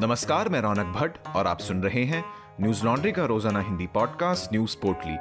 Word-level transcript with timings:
नमस्कार, 0.00 0.48
मैं 0.48 0.60
रौनक 0.60 0.86
भट्ट 0.86 1.26
और 1.36 1.46
आप 1.46 1.58
सुन 1.58 1.82
रहे 1.82 2.04
हैं 2.04 2.24
न्यूज़ 2.60 2.84
लॉन्ड्री 2.84 3.12
का 3.12 3.24
रोज़ाना 3.24 3.60
हिंदी 3.60 3.86
पॉडकास्ट 3.86 4.52
न्यूज़ 4.52 4.76
पोर्टली। 4.76 5.14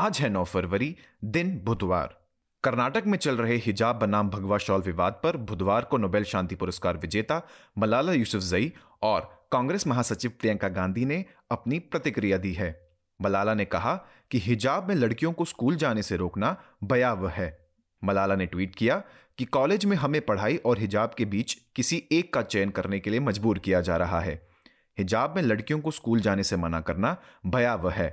आज 0.00 0.18
है 0.20 0.28
9 0.28 0.44
फरवरी, 0.44 0.96
दिन 1.24 1.60
बुधवार। 1.64 2.20
कर्नाटक 2.64 3.06
में 3.06 3.18
चल 3.18 3.36
रहे 3.36 3.56
हिजाब 3.56 3.96
बनाम 3.96 4.30
भगवा 4.30 4.58
शॉल 4.58 4.80
विवाद 4.80 5.20
पर 5.22 5.36
बुधवार 5.36 5.84
को 5.84 5.96
नोबेल 5.96 6.24
शांति 6.24 6.54
पुरस्कार 6.54 6.96
विजेता 6.96 7.42
मलाला 7.78 8.12
यूसुफजई 8.12 8.72
और 9.02 9.46
कांग्रेस 9.52 9.86
महासचिव 9.86 10.32
प्रियंका 10.40 10.68
गांधी 10.68 11.04
ने 11.04 11.24
अपनी 11.50 11.78
प्रतिक्रिया 11.78 12.38
दी 12.38 12.52
है। 12.52 12.88
मलाला 13.22 13.54
ने 13.54 13.64
कहा 13.64 13.94
कि 14.30 14.38
हिजाब 14.38 14.88
में 14.88 14.94
लड़कियों 14.94 15.32
को 15.32 15.44
स्कूल 15.44 15.76
जाने 15.76 16.02
से 16.02 16.16
रोकना 16.16 16.56
बयाव 16.84 17.28
है। 17.28 17.69
मलाला 18.02 18.36
ने 18.36 18.46
ट्वीट 18.46 18.74
किया 18.74 19.02
कि 19.38 19.44
कॉलेज 19.44 19.84
में 19.84 19.96
हमें 19.96 20.20
पढ़ाई 20.20 20.56
और 20.56 20.78
हिजाब 20.78 21.14
के 21.18 21.24
बीच 21.24 21.56
किसी 21.76 22.02
एक 22.12 22.32
का 22.34 22.42
चयन 22.42 22.70
करने 22.70 23.00
के 23.00 23.10
लिए 23.10 23.20
मजबूर 23.20 23.58
किया 23.58 23.80
जा 23.80 23.96
रहा 23.96 24.20
है। 24.20 24.40
हिजाब 24.98 25.36
में 25.36 25.42
लड़कियों 25.42 25.80
को 25.80 25.90
स्कूल 25.90 26.20
जाने 26.20 26.42
से 26.42 26.56
मना 26.56 26.80
करना 26.80 27.16
भयावह 27.46 27.92
है। 27.92 28.08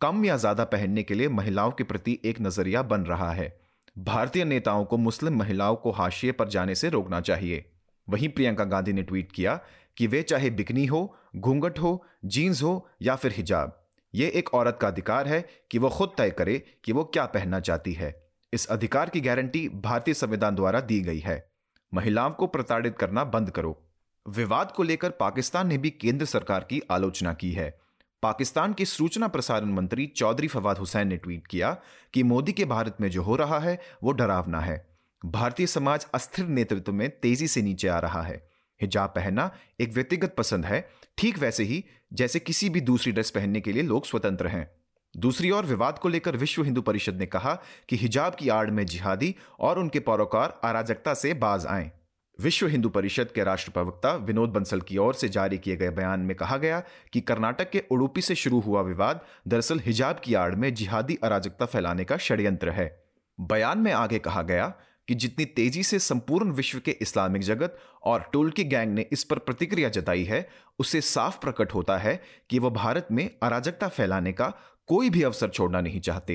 कम 0.00 0.24
या 0.24 0.36
ज़्यादा 0.36 0.64
पहनने 0.64 1.02
के 1.02 1.14
लिए 1.14 1.28
महिलाओं 1.28 1.70
के 1.70 1.84
प्रति 1.84 2.18
एक 2.24 2.40
नज़रिया 2.40 2.82
बन 2.82 3.00
रहा 3.00 3.32
है। 3.32 3.60
भारतीय 3.98 4.44
नेताओं 4.44 4.84
को 4.84 4.96
मुस्लिम 4.96 5.36
महिलाओं 5.36 5.76
को 5.76 5.90
हाशिए 5.90 6.32
पर 6.32 6.48
जाने 6.48 6.74
से 6.74 6.88
रोकना 6.88 7.20
चाहिए। 7.20 7.64
वहीं 8.08 8.28
प्रियंका 8.28 8.64
गांधी 8.64 8.92
ने 8.92 9.02
ट्वीट 9.02 9.32
किया 9.32 9.60
कि 9.96 10.06
वे 10.06 10.22
चाहे 10.22 10.50
बिकनी 10.50 10.86
हो, 10.86 11.16
घूंघट 11.36 11.78
हो, 11.78 12.04
जीन्स 12.24 12.62
हो 12.62 12.88
या 13.02 13.16
फिर 13.16 13.32
हिजाब, 13.32 13.78
ये 14.14 14.28
एक 14.28 14.54
औरत 14.54 14.78
का 14.80 14.88
अधिकार 14.88 15.28
है 15.28 15.44
कि 15.70 15.78
वो 15.78 15.88
खुद 15.88 16.12
तय 16.18 16.30
करे 16.30 16.58
कि 16.84 16.92
वो 16.92 17.04
क्या 17.04 17.26
पहनना 17.26 17.60
चाहती 17.60 17.92
है। 17.92 18.21
इस 18.52 18.66
अधिकार 18.66 19.10
की 19.10 19.20
गारंटी 19.20 19.68
भारतीय 19.68 20.14
संविधान 20.14 20.54
द्वारा 20.54 20.80
दी 20.80 21.00
गई 21.00 21.18
है। 21.18 21.50
महिलाओं 21.94 22.30
को 22.30 22.46
प्रताड़ित 22.46 22.98
करना 22.98 23.24
बंद 23.24 23.50
करो। 23.50 23.82
विवाद 24.28 24.72
को 24.72 24.82
लेकर 24.82 25.10
पाकिस्तान 25.10 25.68
ने 25.68 25.78
भी 25.78 25.90
केंद्र 25.90 26.24
सरकार 26.24 26.66
की 26.70 26.82
आलोचना 26.90 27.32
की 27.34 27.52
है। 27.52 27.78
पाकिस्तान 28.22 28.72
के 28.72 28.84
सूचना 28.84 29.28
प्रसारण 29.28 29.72
मंत्री 29.72 30.06
चौधरी 30.06 30.48
फवाद 30.48 30.78
हुसैन 30.78 31.08
ने 31.08 31.16
ट्वीट 31.16 31.46
किया 31.46 31.76
कि 32.14 32.22
मोदी 32.22 32.52
के 32.52 32.64
भारत 32.64 32.96
में 33.00 33.10
जो 33.10 33.22
हो 33.22 33.36
रहा 33.36 33.58
है, 33.58 33.80
वो 34.02 34.12
डरावना 34.12 34.60
है। 34.60 34.88
भारतीय 35.24 35.66
समाज 35.66 36.06
अस्थिर 36.14 36.46
नेतृत्व 36.46 36.92
में 36.92 37.10
तेज़ी 37.10 37.48
से 37.48 37.62
नीचे 37.62 37.88
आ 37.88 37.98
रहा 37.98 38.22
है। 38.22 38.48
हिजाब 38.80 39.10
पहनना 39.10 39.50
एक 39.80 39.92
व्यक्तिगत 39.92 40.34
पसंद 40.38 40.66
है, 40.66 40.88
ठीक 41.18 41.38
वैसे 41.38 41.64
ही 41.64 41.84
जैसे 42.12 42.38
किसी 42.38 42.68
भी 42.68 42.80
दूसरी 42.80 43.12
ड्रेस 43.12 43.30
पहनने 43.30 43.60
के 43.60 43.72
लिए 43.72 43.82
लोग 43.82 44.06
स्वतंत्र 44.06 44.46
हैं। 44.46 44.81
दूसरी 45.16 45.50
ओर 45.50 45.66
विवाद 45.66 45.98
को 45.98 46.08
लेकर 46.08 46.36
विश्व 46.36 46.62
हिंदू 46.62 46.82
परिषद 46.82 47.16
ने 47.16 47.26
कहा 47.26 47.54
कि 47.88 47.96
हिजाब 47.96 48.34
की 48.34 48.48
आड़ 48.48 48.70
में 48.70 48.86
जिहादी 48.86 49.34
और 49.60 49.78
उनके 49.78 50.00
पौरोकार 50.00 50.60
अराजकता 50.64 51.14
से 51.14 51.34
बाज 51.34 51.66
आए। 51.66 51.90
विश्व 52.38 52.66
हिंदू 52.66 52.88
परिषद 52.88 53.30
के 53.34 53.44
राष्ट्र 53.44 53.70
प्रवक्ता 53.70 54.14
विनोद 54.14 54.50
बंसल 54.50 54.80
की 54.80 54.96
ओर 54.96 55.14
से 55.14 55.28
जारी 55.28 55.58
किए 55.58 55.76
गए 55.76 55.90
बयान 55.90 56.20
में 56.20 56.36
कहा 56.36 56.56
गया 56.56 56.82
कि 57.12 57.20
कर्नाटक 57.20 57.70
के 57.70 57.82
उड़ुपी 57.90 58.20
से 58.20 58.34
शुरू 58.34 58.60
हुआ 58.60 58.82
विवाद 58.82 59.20
दरअसल 59.48 59.80
हिजाब 59.80 60.20
की 60.24 60.34
आड़ 60.34 60.54
में 60.54 60.74
जिहादी 60.74 61.18
अराजकता 61.24 61.66
फैलाने 61.66 62.04
का 62.04 62.16
षड्यंत्र 62.16 62.70
है। 62.70 63.04
बयान 63.40 63.78
में 63.78 63.92
आगे 63.92 64.18
कहा 64.18 64.42
गया 64.42 64.74
कि 65.08 65.14
जितनी 65.14 65.44
तेज़ी 65.44 65.82
से 65.82 65.98
संपूर्ण 65.98 66.52
विश्व 66.52 66.80
के 66.84 66.90
इस्लामिक 66.90 67.42
जगत 67.42 67.78
और 68.02 68.28
टोलकी 68.32 68.64
गैंग 68.64 68.92
ने 68.94 69.06
इस 69.12 69.24
पर 69.24 69.38
प्रतिक्रिया 69.38 69.88
जताई 69.88 70.24
है, 70.24 70.48
उससे 70.78 71.00
साफ़ 71.00 71.38
प्रकट 71.38 71.74
होता 71.74 71.96
है 71.98 72.22
कि 72.50 72.58
वह 72.58 72.70
भारत 72.70 73.08
में 73.12 73.30
अराजकता 73.42 73.88
फैलाने 73.88 74.32
का 74.32 74.52
कोई 74.88 75.10
भी 75.10 75.22
अवसर 75.22 75.48
छोड़ना 75.48 75.80
नहीं 75.80 76.00
चाहते। 76.00 76.34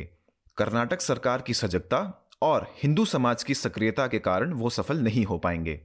कर्नाटक 0.58 1.02
सरकार 1.02 1.42
की 1.42 1.54
सजगता 1.54 1.98
और 2.42 2.68
हिंदू 2.84 3.06
समाज 3.06 3.44
की 3.44 3.54
सक्रियता 3.54 4.08
के 4.08 4.20
कारण 4.20 4.54
वो 4.54 4.70
सफल 4.70 5.00
नहीं 5.00 5.26
हो 5.26 5.38
पाएँगे। 5.38 5.80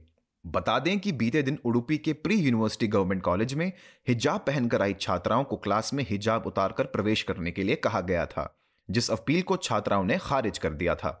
बता 0.45 0.77
दें 0.79 0.99
कि 0.99 1.11
बीते 1.11 1.41
दिन 1.41 1.57
उडुपी 1.65 1.97
के 1.97 2.13
प्री 2.13 2.35
यूनिवर्सिटी 2.35 2.87
गवर्नमेंट 2.87 3.21
कॉलेज 3.21 3.53
में 3.53 3.71
हिजाब 4.07 4.39
पहनकर 4.39 4.81
आई 4.81 4.93
छात्राओं 4.93 5.43
को 5.43 5.57
क्लास 5.57 5.93
में 5.93 6.05
हिजाब 6.09 6.47
उतारकर 6.47 6.85
प्रवेश 6.85 7.23
करने 7.23 7.51
के 7.51 7.63
लिए 7.63 7.75
कहा 7.75 8.01
गया 8.01 8.25
था, 8.25 8.53
जिस 8.89 9.09
अपील 9.11 9.41
को 9.41 9.57
छात्राओं 9.57 10.03
ने 10.03 10.17
खारिज 10.17 10.57
कर 10.57 10.73
दिया 10.73 10.95
था। 10.95 11.19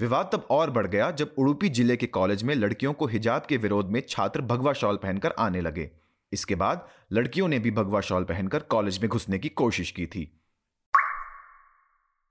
विवाद 0.00 0.30
तब 0.32 0.46
और 0.50 0.70
बढ़ 0.70 0.86
गया 0.86 1.10
जब 1.10 1.34
उडुपी 1.38 1.68
ज़िले 1.70 1.96
के 1.96 2.06
कॉलेज 2.08 2.42
में 2.42 2.54
लड़कियों 2.54 2.92
को 2.92 3.06
हिजाब 3.06 3.46
के 3.48 3.56
विरोध 3.56 3.90
में 3.90 4.00
छात्र 4.08 4.40
भगवा 4.42 4.72
शॉल 4.72 4.96
पहनकर 4.96 5.34
आने 5.38 5.60
लगे। 5.60 5.90
इसके 6.32 6.54
बाद 6.54 6.86
लड़कियों 7.12 7.48
ने 7.48 7.58
भी 7.58 7.70
भगवा 7.70 8.00
शॉल 8.00 8.24
पहनकर 8.24 8.62
कॉलेज 8.68 8.98
में 8.98 9.08
घुसने 9.08 9.38
की 9.38 9.48
कोशिश 9.48 9.90
की 9.90 10.06
थी। 10.06 10.30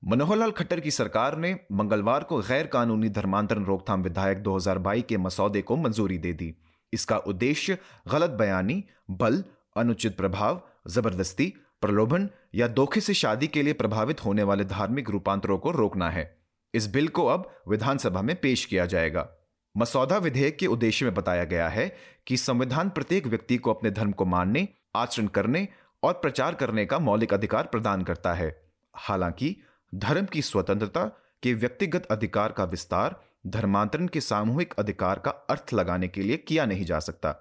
मनोहर 0.08 0.38
लाल 0.38 0.52
खट्टर 0.52 0.80
की 0.80 0.92
सरकार 0.92 1.38
ने 1.38 1.60
मंगलवार 1.72 2.24
को 2.24 2.42
गैर 2.42 2.68
कानूनी 2.68 3.10
धर्मांतरण 3.10 3.66
रोकथाम 3.66 4.04
विधायक 4.04 4.38
2022 4.38 5.04
के 5.04 5.18
मसौदे 5.18 5.62
को 5.62 5.76
मंजूरी 5.76 6.18
दे 6.18 6.34
दी। 6.34 6.56
इसका 6.94 7.18
उद्देश्य 7.18 7.78
गलत 8.12 8.30
बयानी, 8.30 8.84
बल, 9.12 9.44
अनुचित 9.78 10.18
प्रभाव, 10.18 10.62
ज़बरदस्ती, 10.88 11.54
प्रलोभन 11.82 12.30
या 12.56 12.68
धोखे 12.68 13.02
से 13.02 13.14
शादी 13.14 13.48
के 13.48 13.64
लिए 13.64 13.74
प्रभावित 13.74 14.26
होने 14.26 14.44
वाले 14.44 14.66
धार्मिक 14.66 15.10
रूपांतरों 15.10 15.58
को 15.58 15.72
रोकना 15.72 16.10
है। 16.10 16.38
इस 16.74 16.88
बिल 16.94 17.08
को 17.08 17.26
अब 17.26 17.64
विधानसभा 17.70 18.22
में 18.22 18.36
पेश 18.36 18.66
किया 18.66 18.86
जाएगा। 18.86 19.30
मसौदा 19.78 20.18
विधेयक 20.18 20.58
के 20.58 20.68
उद्देश्य 20.68 21.06
में 21.06 21.14
बताया 21.14 21.44
गया 21.44 21.70
है 21.70 21.96
कि 22.28 22.38
संविधान 22.38 22.90
प्रत्येक 22.90 23.28
व्यक्ति 23.28 23.58
को 23.58 23.74
अपने 23.74 23.92
धर्म 23.92 24.12
को 24.12 24.26
मानने, 24.26 24.68
आचरण 24.96 25.28
करने 25.28 25.68
और 26.04 26.14
प्रचार 26.14 26.56
करने 26.56 26.86
का 26.86 27.00
मौलिक 27.00 27.34
अधिकार 27.34 27.64
प्रदान 27.64 28.02
करता 28.02 28.34
है। 28.34 28.64
हालाँकि 28.96 29.58
धर्म 29.94 30.26
की 30.26 30.42
स्वतंत्रता 30.42 31.06
के 31.44 31.54
व्यक्तिगत 31.54 32.06
अधिकार 32.06 32.52
का 32.52 32.64
विस्तार, 32.64 33.16
धर्मांतरण 33.48 34.08
के 34.08 34.22
सामूहिक 34.22 34.74
अधिकार 34.74 35.20
का 35.20 35.32
अर्थ 35.50 35.74
लगाने 35.74 36.08
के 36.08 36.22
लिए 36.22 36.38
किया 36.38 36.66
नहीं 36.66 36.86
जा 36.86 37.00
सकता, 37.00 37.32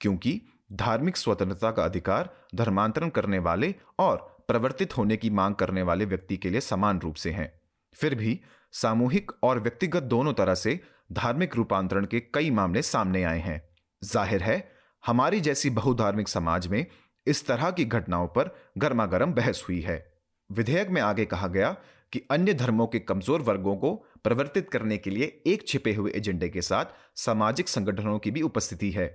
क्योंकि 0.00 0.40
धार्मिक 0.72 1.16
स्वतंत्रता 1.16 1.70
का 1.70 1.84
अधिकार 1.84 2.30
धर्मांतरण 2.54 3.08
करने 3.08 3.38
वाले 3.38 3.74
और 3.98 4.16
प्रवर्तित 4.48 4.96
होने 4.96 5.16
की 5.16 5.30
मांग 5.30 5.54
करने 5.54 5.82
वाले 5.82 6.04
व्यक्ति 6.04 6.36
के 6.36 6.50
लिए 6.50 6.60
समान 6.60 7.00
रूप 7.00 7.14
से 7.14 7.30
हैं। 7.30 7.52
फिर 7.96 8.14
भी 8.14 8.38
सामूहिक 8.74 9.32
और 9.42 9.60
व्यक्तिगत 9.60 10.02
दोनों 10.04 10.32
तरह 10.32 10.54
से 10.54 10.78
धार्मिक 11.12 11.56
रूपांतरण 11.56 12.06
के 12.06 12.20
कई 12.34 12.50
मामले 12.50 12.82
सामने 12.82 13.22
आए 13.24 13.40
हैं। 13.40 13.62
ज़ाहिर 14.02 14.42
है, 14.42 14.72
हमारी 15.04 15.40
जैसी 15.40 15.70
बहुधार्मिक 15.70 16.28
समाज 16.28 16.66
में 16.66 16.84
इस 17.26 17.46
तरह 17.46 17.70
की 17.70 17.84
घटनाओं 17.84 18.26
पर 18.28 18.54
गर्मागर्म 18.78 19.32
बहस 19.32 19.64
हुई 19.68 19.80
है। 19.80 20.04
विधेयक 20.50 20.88
में 20.90 21.00
आगे 21.02 21.24
कहा 21.24 21.46
गया 21.48 21.76
कि 22.12 22.22
अन्य 22.30 22.54
धर्मों 22.54 22.86
के 22.86 22.98
कमज़ोर 23.00 23.42
वर्गों 23.42 23.76
को 23.76 23.94
प्रवर्तित 24.24 24.68
करने 24.70 24.96
के 24.98 25.10
लिए 25.10 25.42
एक 25.46 25.66
छिपे 25.68 25.94
हुए 25.94 26.12
एजेंडे 26.12 26.48
के 26.48 26.62
साथ 26.62 26.84
सामाजिक 27.16 27.68
संगठनों 27.68 28.18
की 28.18 28.30
भी 28.30 28.42
उपस्थिति 28.42 28.90
है। 28.90 29.08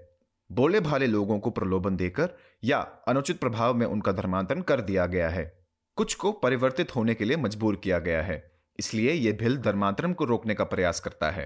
बोले 0.49 0.79
भाले 0.79 1.07
लोगों 1.07 1.39
को 1.39 1.49
प्रलोभन 1.51 1.95
देकर 1.95 2.29
या 2.63 2.79
अनुचित 3.07 3.39
प्रभाव 3.39 3.73
में 3.73 3.85
उनका 3.85 4.11
धर्मांतरण 4.11 4.61
कर 4.61 4.81
दिया 4.81 5.05
गया 5.07 5.29
है। 5.29 5.45
कुछ 5.97 6.13
को 6.15 6.31
परिवर्तित 6.33 6.95
होने 6.95 7.13
के 7.13 7.25
लिए 7.25 7.37
मजबूर 7.37 7.75
किया 7.75 7.99
गया 7.99 8.21
है, 8.21 8.43
इसलिए 8.79 9.11
यह 9.11 9.33
बिल 9.33 9.57
धर्मांतरण 9.57 10.13
को 10.13 10.25
रोकने 10.25 10.53
का 10.53 10.63
प्रयास 10.63 10.99
करता 10.99 11.29
है। 11.31 11.45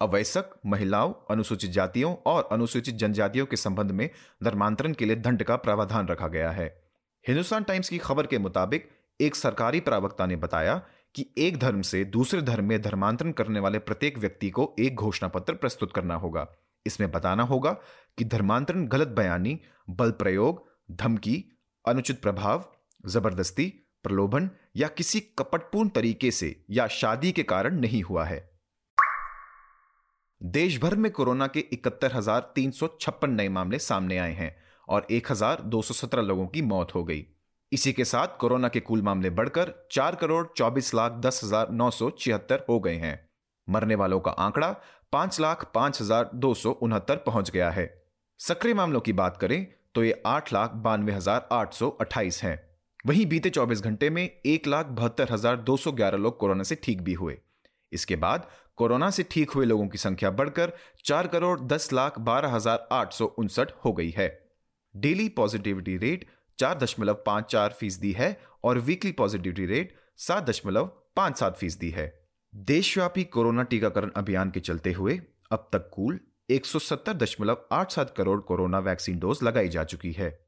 अवैसक, 0.00 0.50
महिलाओं, 0.66 1.12
अनुसूचित 1.30 1.70
जातियों 1.70 2.14
और 2.26 2.48
अनुसूचित 2.52 2.94
जनजातियों 2.94 3.46
के 3.46 3.56
संबंध 3.56 3.90
में 3.90 4.08
धर्मांतरण 4.44 4.92
के 4.92 5.04
लिए 5.04 5.16
दंड 5.16 5.42
का 5.42 5.56
प्रावधान 5.56 6.08
रखा 6.08 6.28
गया 6.28 6.50
है। 6.50 6.66
हिंदुस्तान 7.24 7.62
टाइम्स 7.62 7.88
की 7.88 7.98
खबर 7.98 8.26
के 8.26 8.38
मुताबिक 8.38 8.88
एक 9.20 9.36
सरकारी 9.36 9.80
प्रवक्ता 9.80 10.26
ने 10.26 10.36
बताया 10.36 10.74
कि 11.14 11.26
एक 11.38 11.56
धर्म 11.58 11.80
से 11.82 12.04
दूसरे 12.06 12.40
धर्म 12.42 12.64
में 12.64 12.80
धर्मांतरण 12.82 13.32
करने 13.32 13.60
वाले 13.60 13.78
प्रत्येक 13.78 14.18
व्यक्ति 14.18 14.50
को 14.50 14.74
एक 14.78 14.94
घोषणा 14.94 15.28
पत्र 15.28 15.54
प्रस्तुत 15.54 15.92
करना 15.92 16.14
होगा। 16.14 16.46
इसमें 16.86 17.10
बताना 17.10 17.42
होगा 17.42 17.70
कि 18.18 18.24
धर्मांतरण 18.24 18.86
गलत 18.86 19.08
बयानी, 19.08 19.58
बल 19.90 20.10
प्रयोग, 20.10 20.64
धमकी, 20.92 21.44
अनुचित 21.84 22.20
प्रभाव, 22.22 22.64
ज़बरदस्ती, 23.04 23.66
प्रलोभन 24.04 24.50
या 24.76 24.88
किसी 24.88 25.20
कपटपूर्ण 25.38 25.88
तरीके 25.88 26.30
से 26.30 26.54
या 26.70 26.86
शादी 26.88 27.32
के 27.32 27.42
कारण 27.44 27.80
नहीं 27.80 28.02
हुआ 28.02 28.24
है। 28.24 28.38
देश 30.40 30.80
भर 30.80 30.94
में 30.96 31.10
कोरोना 31.12 31.46
के 31.46 31.60
इकहत्तर 31.62 32.12
हज़ार 32.14 32.52
तीन 32.54 32.70
सौ 32.70 32.88
छप्पन 33.00 33.30
नए 33.30 33.48
मामले 33.48 33.78
सामने 33.78 34.18
आए 34.18 34.32
हैं 34.32 34.54
और 34.88 35.06
एक 35.10 35.30
हज़ार 35.32 35.62
दो 35.62 35.82
सौ 35.82 35.94
सत्रह 35.94 36.22
लोगों 36.22 36.46
की 36.46 36.62
मौत 36.62 36.94
हो 36.94 37.04
गई। 37.04 37.26
इसी 37.72 37.92
के 37.92 38.04
साथ 38.04 38.36
कोरोना 38.40 38.68
के 38.68 38.80
कुल 38.80 39.02
मामले 39.02 39.30
बढ़कर 39.30 39.72
चार 39.92 40.14
करोड़ 40.14 40.46
चौबीस 40.56 40.94
लाख 40.94 41.12
दस 41.16 41.40
हज़ार 41.44 41.70
नौ 41.70 41.90
सौ 41.90 42.08
छिहत्तर 42.10 42.64
हो 42.68 42.78
गए 42.80 42.94
हैं। 42.96 43.18
मरने 43.68 43.94
वालों 43.94 44.20
का 44.20 44.30
आंकड़ा 44.30 44.70
पाँच 45.12 45.40
लाख 45.40 45.70
पाँच 45.74 46.00
हज़ार 46.00 46.30
दो 46.36 46.52
सौ 46.54 46.70
उनहत्तर 46.82 47.16
पहुँच 47.26 47.50
गया 47.50 47.68
है। 47.70 47.86
सक्रिय 48.40 48.74
मामलों 48.74 49.00
की 49.00 49.12
बात 49.14 49.36
करें 49.36 49.66
तो 49.94 50.04
ये 50.04 50.22
आठ 50.26 50.52
लाख 50.52 50.72
बानवे 50.78 51.12
हज़ार 51.12 51.48
आठ 51.52 51.74
सौ 51.74 51.88
अट्ठाईस 51.90 52.42
है। 52.42 52.54
वहीं 53.06 53.26
बीते 53.26 53.50
24 53.50 53.82
घंटे 53.82 54.10
में 54.10 54.22
एक 54.22 54.66
लाख 54.66 54.86
बहत्तर 54.94 55.32
हज़ार 55.32 55.56
दो 55.62 55.76
सौ 55.76 55.92
ग्यारह 55.92 56.18
लोग 56.18 56.38
कोरोना 56.38 56.62
से 56.62 56.74
ठीक 56.82 57.02
भी 57.02 57.14
हुए। 57.14 57.36
इसके 57.92 58.16
बाद 58.16 58.48
कोरोना 58.76 59.10
से 59.10 59.22
ठीक 59.30 59.50
हुए 59.50 59.66
लोगों 59.66 59.86
की 59.88 59.98
संख्या 59.98 60.30
बढ़कर 60.32 60.72
चार 61.04 61.26
करोड़ 61.26 61.58
दस 61.62 61.92
लाख 61.92 62.18
बारह 62.22 62.54
हज़ार 62.54 62.88
आठ 62.92 63.12
सौ 63.12 63.26
उनसठ 63.38 63.72
हो 63.84 63.92
गई 63.92 64.10
है। 64.10 64.28
डेली 64.94 65.28
पॉजिटिविटी 65.30 65.96
रेट 65.98 66.26
चार 66.58 66.78
दशमलव 66.78 67.14
पाँच 67.14 67.44
चार 67.44 67.70
फ़ीसदी 67.70 68.12
है 68.12 68.40
और 68.64 68.78
वीकली 68.78 69.12
पॉजिटिविटी 69.12 69.66
रेट 69.66 69.94
सात 70.16 70.48
दशमलव 70.50 70.86
पाँच 71.16 71.38
सात 71.38 71.56
फ़ीसदी 71.56 71.90
है। 71.90 72.26
देशव्यापी 72.54 73.24
कोरोना 73.24 73.62
टीकाकरण 73.62 74.10
अभियान 74.16 74.50
के 74.50 74.60
चलते 74.60 74.92
हुए 74.92 75.20
अब 75.52 75.68
तक 75.72 75.90
कुल 75.94 76.20
170.87 76.50 78.10
करोड़ 78.16 78.40
कोरोना 78.40 78.78
वैक्सीन 78.78 79.18
डोज 79.18 79.38
लगाई 79.42 79.68
जा 79.68 79.84
चुकी 79.84 80.12
है। 80.12 80.38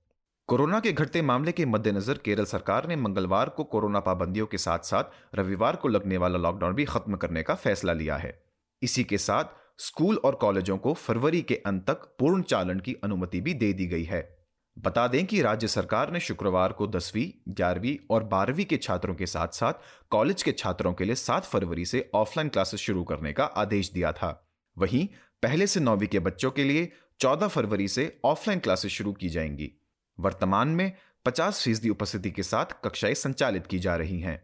कोरोना 0.46 0.80
के 0.80 0.92
घटते 0.92 1.22
मामले 1.22 1.52
के 1.52 1.66
मद्देनजर 1.66 2.18
केरल 2.18 2.44
सरकार 2.44 2.88
ने 2.88 2.96
मंगलवार 2.96 3.48
को 3.48 3.64
कोरोना 3.64 4.00
पाबंदियों 4.00 4.46
के 4.46 4.58
साथ 4.58 4.78
साथ 4.78 5.04
रविवार 5.34 5.76
को 5.76 5.88
लगने 5.88 6.16
वाला 6.16 6.38
लॉकडाउन 6.38 6.74
भी 6.74 6.84
खत्म 6.84 7.16
करने 7.16 7.42
का 7.42 7.54
फैसला 7.54 7.92
लिया 7.92 8.16
है। 8.16 8.42
इसी 8.82 9.04
के 9.04 9.18
साथ 9.18 9.44
स्कूल 9.78 10.16
और 10.16 10.34
कॉलेजों 10.34 10.78
को 10.78 10.94
फरवरी 10.94 11.42
के 11.42 11.54
अंत 11.66 11.86
तक 11.86 12.16
पूर्ण 12.18 12.42
चालन 12.42 12.80
की 12.80 12.96
अनुमति 13.04 13.40
भी 13.40 13.54
दे 13.54 13.72
दी 13.72 13.86
गई 13.86 14.04
है। 14.04 14.39
बता 14.78 15.08
दें 15.08 15.26
कि 15.26 15.42
राज्य 15.42 15.68
सरकार 15.68 16.12
ने 16.12 16.20
शुक्रवार 16.20 16.72
को 16.72 16.86
दसवीं, 16.86 17.52
ग्यारहवीं 17.54 18.06
और 18.10 18.24
बारहवीं 18.24 18.64
के 18.64 18.76
छात्रों 18.76 19.14
के 19.14 19.26
साथ 19.26 19.48
साथ 19.48 19.72
कॉलेज 20.10 20.42
के 20.42 20.52
छात्रों 20.52 20.92
के 20.94 21.04
लिए 21.04 21.14
सात 21.14 21.44
फरवरी 21.44 21.84
से 21.84 22.10
ऑफलाइन 22.14 22.48
क्लासेस 22.48 22.80
शुरू 22.80 23.04
करने 23.04 23.32
का 23.32 23.44
आदेश 23.44 23.92
दिया 23.92 24.12
था। 24.12 24.48
वहीं, 24.78 25.08
पहले 25.42 25.66
से 25.66 25.80
नौवीं 25.80 26.08
के 26.08 26.18
बच्चों 26.18 26.50
के 26.50 26.64
लिए 26.64 26.92
चौदह 27.20 27.48
फरवरी 27.48 27.88
से 27.88 28.20
ऑफलाइन 28.24 28.60
क्लासेस 28.60 28.92
शुरू 28.92 29.12
की 29.12 29.28
जाएँगी। 29.28 29.72
वर्तमान 30.20 30.68
में 30.68 30.92
50 31.26 31.64
फ़ीसदी 31.64 31.88
उपस्थिति 31.88 32.30
के 32.30 32.42
साथ 32.42 32.66
कक्षाएँ 32.84 33.14
संचालित 33.14 33.66
की 33.66 33.78
जा 33.78 33.96
रही 33.96 34.20
हैं। 34.20 34.42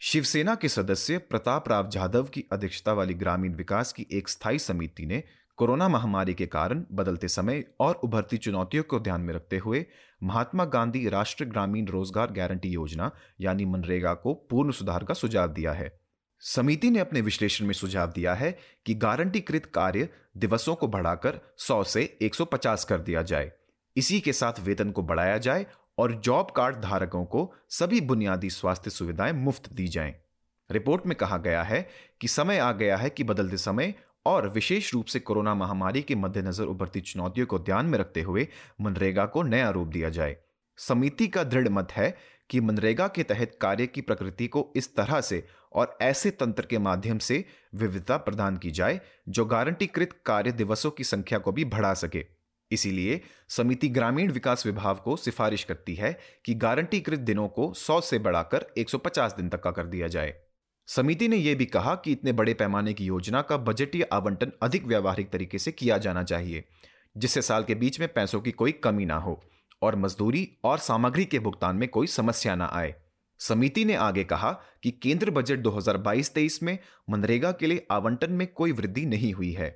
शिवसेना 0.00 0.54
के 0.54 0.68
सदस्य 0.68 1.18
प्रताप 1.18 1.68
राव 1.68 1.88
जाधव 1.88 2.24
की 2.24 2.44
अध्यक्षता 2.52 2.92
वाली 2.92 3.14
ग्रामीण 3.14 3.54
विकास 3.54 3.92
की 3.92 4.06
एक 4.12 4.28
स्थायी 4.28 4.58
समिति 4.58 5.06
ने 5.06 5.24
कोरोना 5.56 5.88
महामारी 5.88 6.34
के 6.34 6.46
कारण 6.46 6.84
बदलते 6.92 7.28
समय 7.28 7.64
और 7.80 7.94
उभरती 7.94 8.36
चुनौतियों 8.36 8.84
को 8.84 9.00
ध्यान 9.00 9.20
में 9.20 9.34
रखते 9.34 9.58
हुए 9.58 9.86
महात्मा 10.22 10.64
गांधी 10.64 11.08
राष्ट्रीय 11.08 11.50
ग्रामीण 11.50 11.86
रोज़गार 11.86 12.32
गारंटी 12.32 12.68
योजना, 12.68 13.10
यानी 13.40 13.64
मनरेगा 13.64 14.14
को 14.14 14.34
पूर्ण 14.34 14.70
सुधार 14.70 15.04
का 15.04 15.14
सुझाव 15.14 15.48
दिया 15.48 15.72
है 15.72 16.00
समिति 16.40 16.90
ने 16.90 16.98
अपने 16.98 17.20
विश्लेषण 17.20 17.66
में 17.66 17.74
सुझाव 17.74 18.12
दिया 18.12 18.34
है 18.34 18.58
कि 18.86 18.94
गारंटीकृत 18.94 19.66
कार्य 19.66 20.08
दिवसों 20.36 20.74
को 20.74 20.88
बढ़ाकर 20.88 21.40
100 21.60 21.84
से 21.84 22.18
150 22.22 22.84
कर 22.84 22.98
दिया 22.98 23.22
जाए 23.22 23.52
इसी 23.96 24.20
के 24.20 24.32
साथ 24.32 24.52
वेतन 24.60 24.90
को 24.90 25.02
बढ़ाया 25.02 25.38
जाए 25.38 25.66
और 25.98 26.12
जॉब 26.12 26.50
कार्ड 26.50 26.76
धारकों 26.76 27.24
को 27.24 27.54
सभी 27.68 28.00
बुनियादी 28.00 28.50
स्वास्थ्य 28.50 28.90
सुविधाएँ 28.90 29.32
मुफ़्त 29.32 29.72
दी 29.72 29.88
जाएँ। 29.88 30.14
रिपोर्ट 30.70 31.06
में 31.06 31.16
कहा 31.16 31.36
गया 31.36 31.62
है 31.62 31.88
कि 32.20 32.28
समय 32.28 32.58
आ 32.58 32.72
गया 32.72 32.96
है 32.96 33.10
कि 33.10 33.24
बदलते 33.24 33.56
समय 33.56 33.94
और 34.26 34.48
विशेष 34.48 34.94
रूप 34.94 35.06
से 35.06 35.20
कोरोना 35.20 35.54
महामारी 35.54 36.02
के 36.02 36.14
मद्देनजर 36.14 36.64
उभरती 36.64 37.00
चुनौतियों 37.00 37.46
को 37.46 37.58
ध्यान 37.58 37.86
में 37.86 37.98
रखते 37.98 38.22
हुए 38.22 38.48
मनरेगा 38.80 39.26
को 39.26 39.42
नया 39.42 39.70
रूप 39.70 39.88
दिया 39.88 40.08
जाए। 40.08 40.36
समिति 40.76 41.28
का 41.28 41.44
दृढ़ 41.44 41.68
मत 41.68 41.92
है 41.92 42.16
कि 42.50 42.60
मनरेगा 42.60 43.08
के 43.08 43.22
तहत 43.22 43.58
कार्य 43.60 43.86
की 43.86 44.00
प्रकृति 44.00 44.46
को 44.46 44.72
इस 44.76 44.96
तरह 44.96 45.20
से 45.20 45.46
और 45.72 45.98
ऐसे 46.02 46.30
तंत्र 46.30 46.66
के 46.66 46.78
माध्यम 46.78 47.18
से 47.18 47.44
विविधता 47.74 48.16
प्रदान 48.16 48.56
की 48.56 48.70
जाए, 48.70 49.00
जो 49.28 49.44
गारंटीकृत 49.44 50.20
कार्य 50.26 50.52
दिवसों 50.52 50.90
की 50.90 51.04
संख्या 51.04 51.38
को 51.38 51.52
भी 51.52 51.64
बढ़ा 51.64 51.94
सके। 51.94 52.26
इसीलिए 52.70 53.20
समिति 53.48 53.88
ग्रामीण 53.88 54.32
विकास 54.32 54.66
विभाग 54.66 54.96
को 54.96 55.16
सिफारिश 55.16 55.64
करती 55.64 55.94
है 55.94 56.18
कि 56.44 56.54
गारंटीकृत 56.54 57.18
दिनों 57.18 57.48
को 57.48 57.72
100 57.72 58.00
से 58.00 58.18
बढ़ाकर 58.18 58.66
150 58.78 59.36
दिन 59.36 59.48
तक 59.48 59.62
का 59.62 59.70
कर 59.70 59.86
दिया 59.86 60.08
जाए। 60.08 60.43
समिति 60.88 61.28
ने 61.28 61.36
यह 61.36 61.54
भी 61.54 61.66
कहा 61.66 61.94
कि 61.94 62.12
इतने 62.12 62.32
बड़े 62.32 62.54
पैमाने 62.54 62.92
की 62.94 63.04
योजना 63.04 63.40
का 63.42 63.56
बजटीय 63.58 64.02
आवंटन 64.12 64.52
अधिक 64.62 64.86
व्यावहारिक 64.86 65.30
तरीके 65.30 65.58
से 65.58 65.72
किया 65.72 65.98
जाना 65.98 66.22
चाहिए, 66.22 66.64
जिससे 67.16 67.42
साल 67.42 67.64
के 67.64 67.74
बीच 67.74 68.00
में 68.00 68.08
पैसों 68.12 68.40
की 68.40 68.50
कोई 68.52 68.72
कमी 68.74 69.06
ना 69.06 69.16
हो 69.16 69.40
और 69.82 69.96
मजदूरी 69.96 70.48
और 70.64 70.78
सामग्री 70.78 71.24
के 71.24 71.38
भुगतान 71.38 71.76
में 71.76 71.88
कोई 71.88 72.06
समस्या 72.06 72.54
ना 72.54 72.70
आए। 72.72 72.94
समिति 73.40 73.84
ने 73.84 73.94
आगे 73.94 74.24
कहा 74.24 74.52
कि 74.82 74.90
केंद्र 74.92 75.30
बजट 75.30 75.58
2022-23 75.58 76.62
में 76.62 76.78
मनरेगा 77.10 77.52
के 77.52 77.66
लिए 77.66 77.86
आवंटन 77.90 78.32
में 78.32 78.46
कोई 78.46 78.72
वृद्धि 78.72 79.04
नहीं 79.06 79.32
हुई 79.32 79.52
है। 79.52 79.74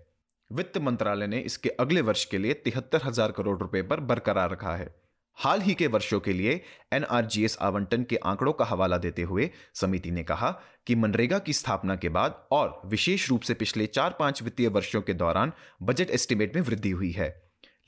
वित्त 0.50 0.78
मंत्रालय 0.78 1.26
ने 1.26 1.38
इसके 1.40 1.68
अगले 1.80 2.00
वर्ष 2.00 2.24
के 2.24 2.38
लिए 2.38 2.54
तिहत्तर 2.54 3.00
हज़ार 3.04 3.32
करोड़ 3.32 3.58
रुपए 3.58 3.82
पर 3.82 4.00
बरकरार 4.02 4.50
रखा 4.50 4.76
है। 4.76 4.94
हाल 5.38 5.60
ही 5.60 5.74
के 5.74 5.86
वर्षों 5.86 6.18
के 6.20 6.32
लिए 6.32 6.60
एनआरजीएस 6.92 7.56
आवंटन 7.60 8.02
के 8.02 8.16
आंकड़ों 8.26 8.52
का 8.52 8.64
हवाला 8.64 8.96
देते 8.98 9.22
हुए 9.22 9.48
समिति 9.74 10.10
ने 10.10 10.22
कहा 10.22 10.50
कि 10.86 10.94
मनरेगा 10.94 11.38
की 11.38 11.52
स्थापना 11.52 11.96
के 11.96 12.08
बाद 12.08 12.40
और 12.52 12.80
विशेष 12.86 13.28
रूप 13.30 13.42
से 13.42 13.54
पिछले 13.54 13.86
चार 13.88 14.16
पाँच 14.18 14.42
वित्तीय 14.42 14.68
वर्षों 14.68 15.02
के 15.02 15.14
दौरान 15.14 15.52
बजट 15.82 16.10
एस्टीमेट 16.10 16.56
में 16.56 16.62
वृद्धि 16.62 16.90
हुई 16.90 17.10
है। 17.10 17.28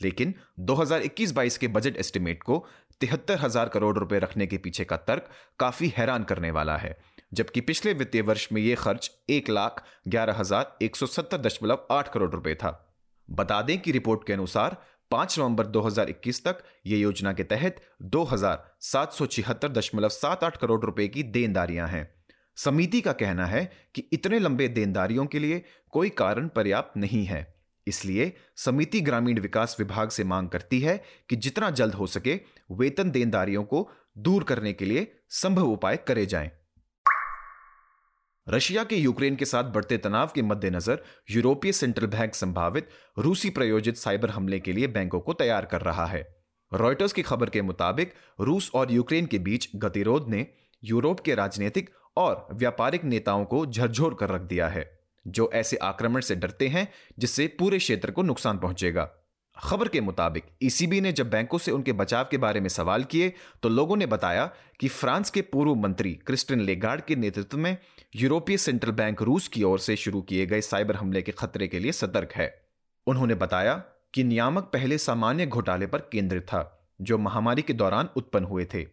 लेकिन 0.03 0.35
2021-22 0.61 1.57
के 1.57 1.69
बजट 1.69 1.97
एस्टीमेट 1.97 2.43
को 2.43 2.65
तिहत्तर 3.01 3.39
हज़ार 3.39 3.69
करोड़ 3.69 3.97
रुपए 3.99 4.19
रखने 4.19 4.47
के 4.47 4.59
पीछे 4.59 4.85
का 4.85 4.97
तर्क 4.99 5.29
काफ़ी 5.61 5.93
हैरान 5.97 6.25
करने 6.25 6.51
वाला 6.51 6.77
है, 6.77 6.97
जबकि 7.35 7.61
पिछले 7.63 7.93
वित्तीय 7.93 8.23
वर्ष 8.23 8.47
में 8.53 8.61
यह 8.63 8.77
खर्च 8.77 9.11
एक 9.31 9.51
लाख 9.51 9.85
ग्यारह 10.09 10.39
हज़ार 10.39 10.77
एक 10.83 10.97
सौ 10.97 11.07
सत्तर 11.07 11.41
दशमलव 11.41 11.87
आठ 11.91 12.13
करोड़ 12.13 12.31
रुपए 12.31 12.55
था। 12.55 12.73
बता 13.29 13.61
दें 13.63 13.79
कि 13.79 13.93
रिपोर्ट 13.93 14.27
के 14.27 14.33
अनुसार 14.33 14.77
5 15.13 15.39
नवंबर 15.39 15.67
2021 15.67 16.41
तक 16.45 16.59
ये 16.87 16.99
योजना 16.99 17.33
के 17.33 17.43
तहत 17.43 17.77
दो 18.03 18.25
करोड़ 20.57 20.85
रुपए 20.85 21.09
की 21.09 21.23
देनदारियाँ 21.23 21.89
हैं 21.89 22.09
समिति 22.57 23.01
का 23.01 23.13
कहना 23.13 23.47
है 23.47 23.73
कि 23.95 24.05
इतने 24.13 24.39
लंबे 24.39 24.69
देनदारियों 24.69 25.27
के 25.27 25.39
लिए 25.39 25.63
कोई 25.91 26.09
कारण 26.09 26.49
पर्याप्त 26.49 26.97
नहीं 26.97 27.25
है 27.25 27.55
इसलिए 27.87 28.33
समिति 28.57 29.01
ग्रामीण 29.01 29.41
विकास 29.41 29.77
विभाग 29.79 30.09
से 30.09 30.25
मांग 30.25 30.49
करती 30.49 30.81
है 30.81 31.03
कि 31.29 31.37
जितना 31.37 31.71
जल्द 31.71 31.95
हो 31.95 32.07
सके 32.07 32.41
वेतन 32.71 33.11
देनदारियों 33.11 33.65
को 33.65 33.91
दूर 34.19 34.45
करने 34.45 34.73
के 34.73 34.85
लिए 34.85 35.13
संभव 35.31 35.69
उपाय 35.69 35.97
करे 35.97 36.27
जाएँ। 36.27 36.51
रशिया 38.51 38.83
के 38.85 38.97
यूक्रेन 38.97 39.37
के 39.37 39.45
साथ 39.45 39.65
बढ़ते 39.65 39.97
तनाव 39.99 40.31
के 40.35 40.43
मद्देनजर 40.43 41.03
यूरोपीय 41.31 41.73
सेंट्रल 41.73 42.07
बैंक 42.07 42.35
संभावित 42.35 42.89
रूसी 43.19 43.51
प्रायोजित 43.51 43.97
साइबर 43.97 44.31
हमले 44.31 44.59
के 44.61 44.73
लिए 44.73 44.87
बैंकों 44.87 45.21
को 45.21 45.33
तैयार 45.33 45.65
कर 45.65 45.81
रहा 45.81 46.07
है। 46.07 46.23
रॉयटर्स 46.73 47.13
की 47.13 47.23
खबर 47.23 47.51
के 47.51 47.63
मुताबिक, 47.63 48.13
रूस 48.41 48.71
और 48.75 48.93
यूक्रेन 48.93 49.27
के 49.27 49.39
बीच 49.39 49.69
गतिरोध 49.77 50.29
ने 50.29 50.47
यूरोप 50.85 51.21
के 51.21 51.35
राजनीतिक 51.35 51.91
और 52.17 52.47
व्यापारिक 52.53 53.05
नेताओं 53.05 53.45
को 53.45 53.65
झरझोर 53.67 54.15
कर 54.15 54.29
रख 54.29 54.41
दिया 54.41 54.69
है, 54.69 55.01
जो 55.29 55.51
ऐसे 55.55 55.77
आक्रमण 55.77 56.21
से 56.21 56.37
डरते 56.37 56.69
हैं 56.69 56.89
जिससे 57.19 57.47
पूरे 57.59 57.79
क्षेत्र 57.79 58.11
को 58.11 58.23
नुकसान 58.23 58.59
पहुंचेगा। 58.59 59.11
खबर 59.65 59.89
के 59.89 60.01
मुताबिक 60.01 60.45
ईसीबी 60.63 61.01
ने 61.01 61.13
जब 61.13 61.31
बैंकों 61.31 61.59
से 61.59 61.71
उनके 61.71 61.93
बचाव 61.93 62.29
के 62.31 62.39
बारे 62.39 62.61
में 62.61 62.69
सवाल 62.69 63.05
किए 63.05 63.33
तो 63.63 63.69
लोगों 63.69 63.97
ने 63.97 64.07
बताया 64.07 64.51
कि 64.81 64.89
फ्रांस 64.89 65.31
के 65.31 65.43
पूर्व 65.43 65.75
मंत्री 65.75 66.15
क्रिस्टिन 66.15 66.61
लेगार्ड 66.61 67.01
के 67.01 67.17
नेतृत्व 67.17 67.59
में 67.59 67.77
यूरोपीय 68.17 68.57
सेंट्रल 68.57 68.93
बैंक 68.93 69.23
रूस 69.23 69.49
की 69.49 69.63
ओर 69.63 69.79
से 69.79 69.97
शुरू 69.97 70.23
किए 70.23 70.47
गए 70.47 70.61
साइबर 70.61 70.97
हमले 70.97 71.23
के 71.23 71.33
खतरे 71.33 71.69
के 71.69 71.79
लिए 71.79 71.93
सतर्क 71.93 72.33
है। 72.33 72.63
उन्होंने 73.07 73.35
बताया 73.35 73.75
कि 74.15 74.25
नियामक 74.25 74.63
पहले 74.63 74.99
सामान्य 74.99 75.47
घोटाले 75.47 75.87
पर 75.87 75.99
केंद्रित 75.99 76.43
था, 76.43 76.91
जो 77.01 77.19
महामारी 77.19 77.63
के 77.63 77.73
दौरान 77.73 78.09
उत्पन्न 78.17 78.45
हुए 78.45 78.65
थे। 78.75 78.87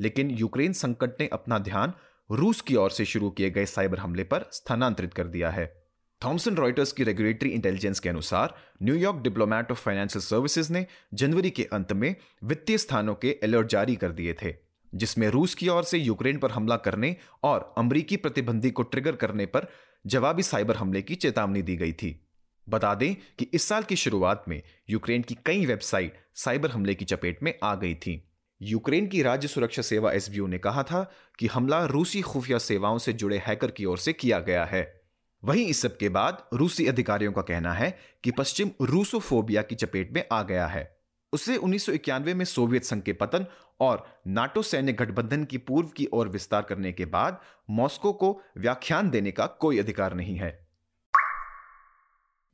लेकिन 0.00 0.30
यूक्रेन 0.30 0.72
संकट 0.72 1.10
ने 1.20 1.28
अपना 1.32 1.58
ध्यान 1.58 1.92
रूस 2.30 2.60
की 2.60 2.76
ओर 2.76 2.90
से 2.90 3.04
शुरू 3.04 3.30
किए 3.30 3.50
गए 3.50 3.66
साइबर 3.66 3.98
हमले 3.98 4.24
पर 4.24 4.50
स्थानांतरित 4.52 5.14
कर 5.14 5.24
दिया 5.24 5.50
है। 5.50 5.83
थॉमसन 6.24 6.54
रॉयटर्स 6.54 6.92
की 6.92 7.04
रेगुलेटरी 7.04 7.48
इंटेलिजेंस 7.50 8.00
के 8.00 8.08
अनुसार 8.08 8.54
New York 8.82 9.18
department 9.22 9.70
of 9.70 9.78
financial 9.78 10.22
services 10.22 10.72
ने 10.72 10.86
जनवरी 11.14 11.50
के 11.50 11.64
अंत 11.64 11.92
में 11.92 12.14
वित्तीय 12.44 12.78
स्थानों 12.78 13.14
के 13.14 13.32
अलर्ट 13.42 13.66
जारी 13.66 13.96
कर 13.96 14.12
दिए 14.12 14.34
थे, 14.42 14.54
जिसमें 14.92 15.28
रूस 15.28 15.54
की 15.54 15.68
ओर 15.68 15.84
से 15.84 15.98
यूक्रेन 15.98 16.38
पर 16.38 16.50
हमला 16.50 16.76
करने 16.76 17.16
और 17.42 17.74
अमरीकी 17.78 18.16
प्रतिबंधी 18.16 18.70
को 18.70 18.82
ट्रिगर 18.82 19.16
करने 19.16 19.46
पर 19.46 19.66
जवाबी 20.06 20.42
साइबर 20.42 20.76
हमले 20.76 21.02
की 21.02 21.14
चेतावनी 21.14 21.62
दी 21.62 21.76
गई 21.76 21.92
थी। 21.92 22.28
बता 22.68 22.94
दें 22.94 23.14
कि 23.38 23.50
इस 23.54 23.62
साल 23.62 23.82
की 23.82 23.96
शुरुआत 23.96 24.44
में 24.48 24.62
यूक्रेन 24.90 25.22
की 25.22 25.38
कई 25.46 25.66
वेबसाइट 25.66 26.18
साइबर 26.34 26.70
हमले 26.70 26.94
की 26.94 27.04
चपेट 27.04 27.42
में 27.42 27.54
आ 27.64 27.74
गई 27.74 27.94
थी। 27.94 28.22
यूक्रेन 28.62 29.06
की 29.06 29.22
राज्य 29.22 29.48
सुरक्षा 29.48 29.82
सेवा 29.82 30.12
एसबीओ 30.12 30.46
ने 30.46 30.58
कहा 30.58 30.82
था 30.82 31.10
कि 31.38 31.46
हमला 31.46 31.84
रूसी 31.84 32.20
खुफिया 32.20 32.58
सेवाओं 32.58 32.98
से 32.98 33.12
जुड़े 33.12 33.42
हैकर 33.46 33.70
की 33.70 33.84
ओर 33.84 33.98
से 33.98 34.12
किया 34.12 34.38
गया 34.38 34.64
है। 34.64 35.03
वहीं 35.44 35.66
इस 35.66 35.82
सब 35.82 35.96
के 35.96 36.08
बाद 36.08 36.48
रूसी 36.54 36.86
अधिकारियों 36.86 37.32
का 37.32 37.42
कहना 37.42 37.72
है 37.72 37.98
कि 38.24 38.30
पश्चिम 38.30 38.70
रूसोफोबिया 38.80 39.62
की 39.62 39.74
चपेट 39.74 40.12
में 40.12 40.24
आ 40.32 40.42
गया 40.42 40.66
है। 40.66 40.96
उसे 41.32 41.56
उन्नीस 41.56 41.86
सौ 41.86 41.92
इक्यानवे 41.92 42.34
में 42.34 42.44
सोवियत 42.44 42.84
संघ 42.84 43.02
के 43.02 43.12
पतन 43.12 43.46
और 43.80 44.20
नाटो 44.26 44.62
सैन्य 44.62 44.92
गठबंधन 44.92 45.44
की 45.44 45.58
पूर्व 45.58 45.88
की 45.88 46.08
ओर 46.12 46.28
विस्तार 46.28 46.62
करने 46.62 46.92
के 46.92 47.04
बाद 47.04 47.40
मॉस्को 47.70 48.12
को 48.12 48.42
व्याख्यान 48.58 49.10
देने 49.10 49.30
का 49.30 49.46
कोई 49.46 49.78
अधिकार 49.78 50.14
नहीं 50.14 50.36
है। 50.36 50.68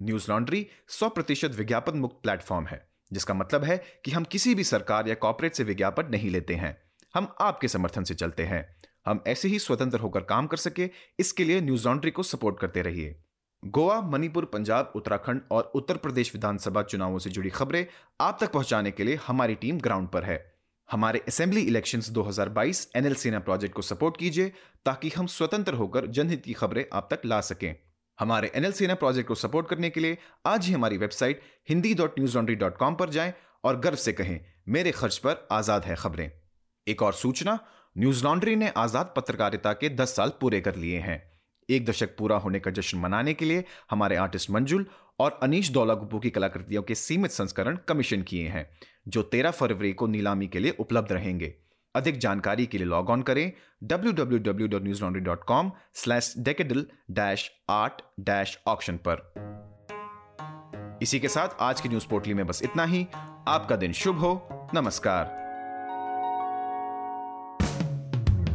न्यूज़ 0.03 0.31
लॉन्ड्री 0.31 0.67
100 0.89 1.09
प्रतिशत 1.09 1.51
विज्ञापन 1.51 1.99
मुक्त 1.99 2.23
प्लेटफॉर्म 2.23 2.67
है, 2.67 2.89
जिसका 3.13 3.35
मतलब 3.35 3.65
है 3.65 3.85
कि 4.05 4.11
हम 4.11 4.25
किसी 4.25 4.55
भी 4.55 4.65
सरकार 4.65 5.09
या 5.09 5.15
कॉपरेट 5.15 5.55
से 5.55 5.65
विज्ञापन 5.65 6.07
नहीं 6.07 6.31
लेते 6.31 6.55
हैं। 6.55 6.83
हम 7.15 7.35
आपके 7.41 7.69
समर्थन 7.69 8.05
से 8.05 8.15
चलते 8.15 8.43
हैं। 8.43 8.77
हम 9.07 9.23
ऐसे 9.27 9.49
ही 9.49 9.59
स्वतंत्र 9.59 9.99
होकर 9.99 10.21
काम 10.21 10.47
कर 10.47 10.57
सके, 10.57 10.89
इसके 11.19 11.45
लिए 11.45 11.61
न्यूज़ 11.61 11.89
लॉन्ड्री 11.89 12.11
को 12.11 12.23
सपोर्ट 12.23 12.59
करते 12.59 12.83
रहिए। 12.83 13.17
गोवा, 13.63 14.01
मणिपुर, 14.01 14.45
पंजाब, 14.45 14.93
उत्तराखंड 14.97 15.41
और 15.51 15.71
उत्तर 15.75 15.97
प्रदेश 15.97 16.35
विधानसभा 16.35 16.83
चुनावों 16.83 17.19
से 17.19 17.31
जुड़ी 17.31 17.51
खबरें 17.51 17.87
आप 18.21 18.39
तक 18.41 18.53
पहुँचाने 18.53 18.91
के 18.91 19.05
लिए 19.05 19.19
हमारी 19.27 19.55
टीम 19.55 19.79
ग्राउंड 19.79 20.09
पर 20.09 20.25
है। 20.25 20.39
हमारे 20.89 21.23
assembly 21.29 21.61
elections 21.61 22.09
2022 22.11 22.87
NL 22.97 23.15
Sena 23.15 23.39
project 23.39 23.75
को 23.75 23.83
सपोर्ट 23.83 24.17
कीजिए 24.17 24.53
ताकि 24.87 25.09
हम 25.09 25.27
स्वतंत्र 25.27 25.75
होकर 25.75 26.07
जनहित 26.07 26.45
की 26.45 26.53
खबरें 26.53 26.85
आप 26.93 27.09
तक 27.13 27.27
ला 27.27 27.41
सकें। 27.41 27.75
हमारे 28.19 28.51
एनएल 28.55 28.95
प्रोजेक्ट 28.95 29.29
को 29.29 29.35
सपोर्ट 29.35 29.69
करने 29.69 29.91
के 29.91 30.01
लिए 30.01 30.19
आज 30.47 30.67
ही 30.67 30.73
हमारी 30.73 30.97
website 30.97 31.43
Hindi 31.69 31.95
dot 31.95 32.19
newslaundry 32.35 32.57
dot 32.57 32.77
com 32.77 32.95
पर 32.95 33.11
जाएँ 33.11 33.33
और 33.65 33.81
गर्व 33.81 33.97
से 33.97 34.13
कहें, 34.13 34.41
मेरे 34.69 34.93
खर्च 34.93 35.19
पर 35.19 35.47
आज़ाद 35.53 35.85
है 35.85 35.97
खबरें। 35.97 36.31
एक 36.87 37.03
और 37.03 37.13
सूचना 37.13 37.59
न्यूज़ 37.99 38.25
लॉन्ड्री 38.25 38.57
ने 38.57 38.69
आज़ाद 38.69 39.15
पत्रकारिता 39.17 39.73
के 39.73 39.89
10 39.89 40.17
साल 40.17 40.33
पूरे 40.41 40.61
कर 40.61 40.77
लिए 40.77 40.99
हैं। 40.99 41.41
एक 41.71 41.87
दशक 41.87 42.17
पूरा 42.19 42.37
होने 42.37 42.61
का 42.61 42.71
जश्न 42.71 42.99
मनाने 42.99 43.35
के 43.35 43.45
लिए 43.45 43.65
हमारे 43.91 44.17
आर्टिस्ट 44.17 44.51
मंजुल 44.51 44.87
और 45.19 45.41
अनीश 45.43 45.71
दौला 45.71 45.95
गुप्पू 45.95 46.19
की 46.19 46.31
कलाकृतियों 46.31 46.83
के 46.83 46.95
सीमित 46.95 47.31
संस्करण 47.31 47.79
कमीशन 47.89 48.23
किए 48.23 48.49
हैं, 48.49 48.71
जो 49.09 49.23
13 49.23 49.51
फरवरी 49.51 49.93
को 49.93 50.07
नीलामी 50.07 50.47
के 50.47 50.59
लिए 50.59 50.77
उपलब्ध 50.81 51.13
रहेंगे। 51.13 51.55
अधिक 51.95 52.19
जानकारी 52.19 52.67
के 52.67 52.79
लिए 52.79 52.87
लॉग 52.87 53.11
ऑन 53.11 53.23
करें 53.23 53.53
www.newslaundry.com 53.89 55.71
slash 55.95 56.35
decadal 56.39 56.87
dash 57.11 57.51
art 57.71 57.93
dash 58.21 58.59
option 58.67 58.99
पर। 59.09 59.35
इसी 61.03 61.21
के 61.21 61.29
साथ 61.29 61.49
आज 61.61 61.81
की 61.81 61.89
न्यूज़ 61.89 62.09
पोर्टली 62.09 62.35
में 62.35 62.47
बस 62.47 62.63
इतना 62.63 62.85
ही। 62.85 63.07
आपका 63.49 63.77
दिन 63.77 63.93
शुभ 63.93 64.19
हो। 64.19 64.49
नमस्कार। 64.75 65.40